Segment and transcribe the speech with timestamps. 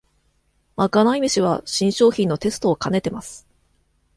[0.77, 3.45] まかない飯は新商品のテストをかねてます